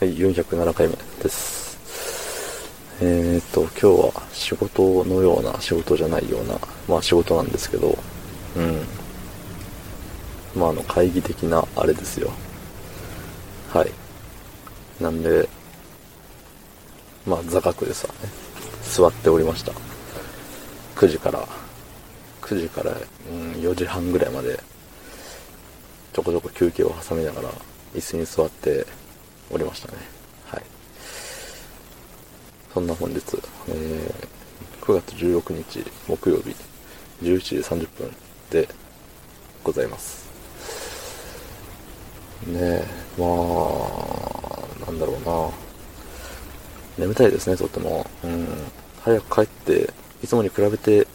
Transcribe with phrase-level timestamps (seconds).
[0.00, 1.78] はい、407回目です。
[3.02, 6.58] えー、っと、今日は仕事のような仕事じゃないような、
[6.88, 7.98] まあ仕事なんですけど、
[8.56, 8.80] うん。
[10.58, 12.30] まああの会議的なあれですよ。
[13.74, 13.92] はい。
[15.02, 15.46] なんで、
[17.26, 18.14] まあ座学でさ、ね、
[18.82, 19.72] 座っておりました。
[20.96, 21.46] 9時から、
[22.40, 24.58] 9時から、うん、4時半ぐらいまで、
[26.14, 27.50] ちょこちょこ休憩を挟みながら、
[27.94, 28.86] 椅子に座って
[29.50, 29.98] おりましたね。
[30.46, 30.62] はい。
[32.72, 33.18] そんな本日、
[33.68, 36.56] えー、9月16日木曜日
[37.22, 38.10] 11時30分
[38.48, 38.66] で
[39.62, 40.30] ございます。
[42.46, 42.86] ねえ、
[43.18, 45.20] まあ、なんだろう
[46.98, 47.04] な。
[47.04, 48.06] 眠たいですね、とっても。
[48.24, 48.46] うん。
[49.02, 51.06] 早く帰って、いつもに比べて、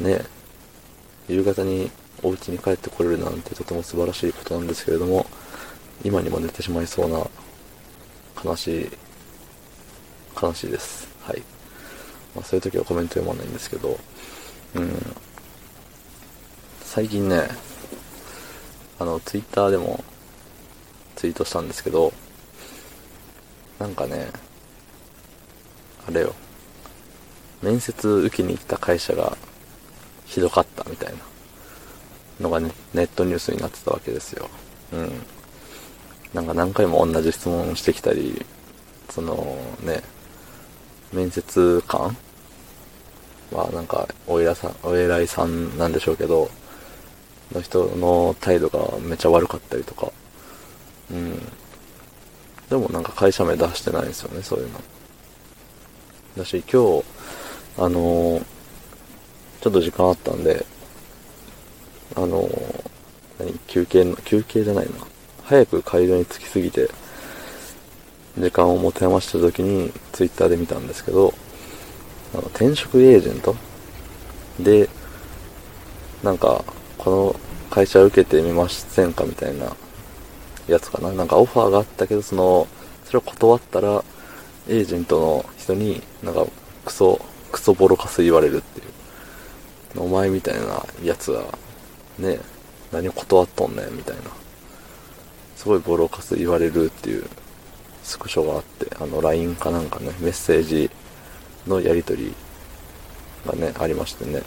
[0.00, 0.24] ね、
[1.28, 1.90] 夕方に
[2.22, 5.26] お家に帰ってこれるなんてとても素晴らしいことなんですけれども、
[6.02, 7.26] 今にも寝てしまいそうな
[8.42, 8.90] 悲しい、
[10.40, 11.08] 悲しいです。
[11.20, 11.42] はい。
[12.34, 13.98] まあ、そういう時はコメント読まないんですけど、
[14.74, 15.16] うん。
[16.82, 17.48] 最近ね、
[18.98, 20.02] あの、ツイッターでも
[21.16, 22.12] ツイートしたんですけど、
[23.78, 24.30] なんかね、
[26.06, 26.34] あれよ、
[27.62, 29.36] 面接受けに行った会社が
[30.26, 31.18] ひどかったみたいな
[32.40, 34.48] のがね、ネットニュースになってたわけですよ。
[34.92, 35.12] うん。
[36.34, 38.44] なんか何回も同じ質問してきたり、
[39.10, 40.02] そのね、
[41.12, 42.16] 面接官？
[43.50, 46.50] まあなんか、お偉さん、お偉いさんなんでしょうけど、
[47.52, 50.12] の人の態度がめちゃ悪かったりとか、
[51.10, 51.38] うん。
[52.68, 54.80] でもなんか会社名出してないんですよね、そういうの。
[56.36, 57.04] だし、今日、
[57.78, 58.44] あのー、
[59.60, 60.66] ちょっと時間あったんで、
[62.16, 62.84] あのー、
[63.38, 63.58] 何？
[63.66, 64.92] 休憩の、休憩じゃないな。
[65.44, 66.90] 早く会場に着きすぎて、
[68.36, 71.32] 時間を持て余した時に、ツイッターで見たんですけど、
[72.34, 73.56] あの、転職エージェント？
[74.60, 74.88] で、
[76.22, 76.64] なんか、
[76.98, 79.74] この会社受けてみませんかみたいな
[80.66, 81.12] やつかな？
[81.12, 82.66] なんかオファーがあったけど、その、
[83.04, 84.04] それを断ったら、
[84.68, 86.46] エージェントの人に、なんか、
[86.84, 87.20] クソ、
[87.50, 88.86] クソボロカス言われるっていう。
[89.96, 91.44] お前みたいなやつは、
[92.18, 92.38] ね、
[92.92, 94.22] 何を断っとんねん、みたいな。
[95.56, 97.24] すごいボロカス言われるっていう
[98.08, 100.90] スクショがあって、あの LINE かなんかね、メッセージ
[101.66, 102.34] のやり取り
[103.46, 104.42] がね、ありましてね。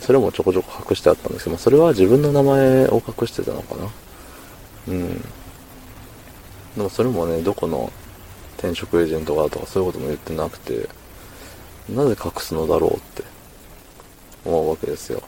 [0.00, 3.90] それもちょこちょこ隠してあったんですけど、まあそれは自分の名前を隠してたのかな。
[4.88, 5.20] うん。
[6.76, 7.92] でもそれもね、どこの
[8.56, 10.88] 転職エージェントがとかそういうことも言ってなくて、
[11.88, 13.24] なぜ隠すのだろうって
[14.44, 15.22] 思うわけですよ。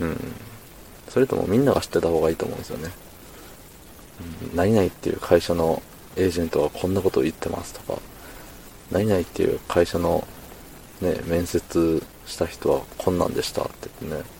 [0.00, 0.16] うん。
[1.08, 2.90] それともみんなが知ってた方がいいと思うんですよね。
[4.54, 5.82] 何々っていう会社の
[6.16, 8.00] エージェントがこんなことを言ってますとか、
[8.90, 10.26] 何々っていう会社の
[11.00, 14.36] ね、面接した人はこんなんでしたって言ってね。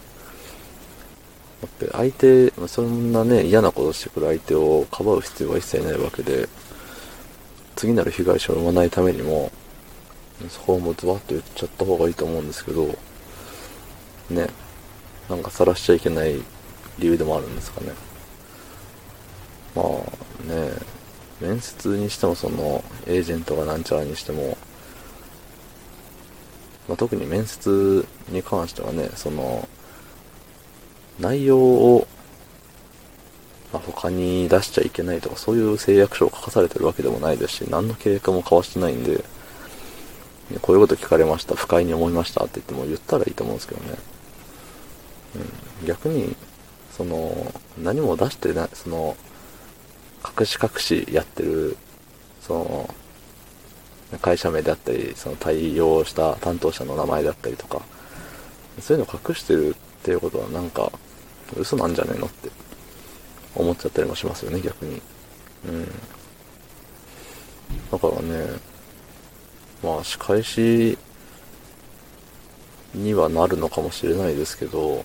[1.63, 6.49] だって相手、そんなね、嫌なことしてくる相手をかばう必要は一切ないわけで、
[7.77, 9.51] 次なる被害者を生まないためにも、
[10.49, 12.87] そこをもうズバッと言っちゃった方がいいと思うんですけど、
[14.31, 14.49] ね、
[15.29, 16.41] なんか晒しちゃいけない
[16.99, 17.93] 理由でもあるんですかね。
[19.77, 20.73] まあね、
[21.41, 24.57] 面接にしてもその、エージェントがなんちゃらにしても、
[26.89, 29.69] まあ、特に面接に関してはね、その、
[31.21, 32.07] 内容を、
[33.73, 39.23] まあ、他に出しちゃいけないとか、そういう誓約書を書かされてるわけでもないですし、何の契約も交わしてないんで、
[40.63, 43.99] こういうこと聞かれました、不快に思いましたって言っても言ったらいいと思うんですけどね。
[45.81, 46.35] うん、逆に、
[46.97, 49.17] その、何も出してない、その、
[50.39, 51.77] 隠し隠しやってる、
[52.41, 52.95] その、
[54.21, 57.83] 会社名であったり、その対応した担当者の名前であったりとか、
[58.81, 60.93] そういうの隠してるっていうことはなんか、
[61.57, 62.51] 嘘なんじゃねえのって
[63.55, 65.01] 思っちゃったりもしますよね、逆に。
[65.69, 65.87] うん。
[67.91, 68.47] だからね、
[69.83, 70.99] まあ仕返し
[72.95, 75.05] にはなるのかもしれないですけど、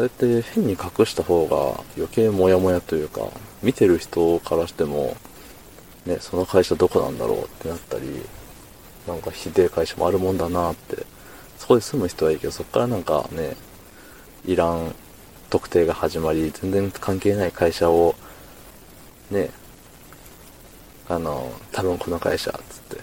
[0.00, 3.28] そうやって変に隠した方が余計モヤモヤというか、
[3.62, 5.14] 見てる人からしても、
[6.06, 8.06] ね、その会社どこなんだろうってなったり、
[9.06, 11.04] なんかひでえ会社もあるもんだなって、
[11.58, 13.56] そこで住む人はいいけど、そこからなんかね、
[14.46, 14.94] いらん
[15.50, 18.14] 特定が始まり、全然関係ない会社を、
[19.30, 19.50] ね、
[21.10, 23.02] あの、多分この会社、つって、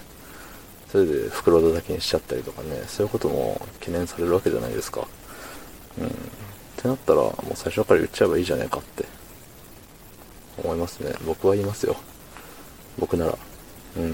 [0.90, 5.06] それで袋だけにしちゃったりとかね、そういうことも懸念されるわけじゃないですか。
[6.00, 6.27] うん。
[6.78, 9.04] ってなったら、もう最初から言っちゃえばいいじゃねえかって
[10.62, 11.12] 思いますね。
[11.26, 11.96] 僕は言いますよ。
[12.98, 13.36] 僕なら。
[13.96, 14.10] うん。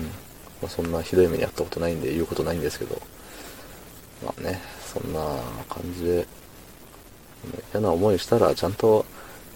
[0.62, 3.00] まあ、そんなひどい目に遭ったことないんで言うことないんですけど。
[4.24, 5.20] まあね、そんな
[5.68, 6.26] 感じで、
[7.72, 9.04] 嫌な思いしたらちゃんと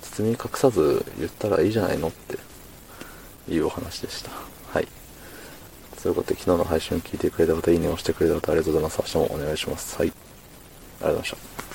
[0.02, 2.38] 包み隠さず言ったらいいじゃないのって
[3.50, 4.30] いうお話でした。
[4.70, 4.88] はい。
[6.02, 9.16] ということで昨日の配信を聞いてくれた方、いいねを押してくれた方ありがとうございます。
[9.16, 9.96] 明日もお願いします。
[9.96, 10.08] はい。
[10.08, 10.14] あり
[11.00, 11.67] がとうございました。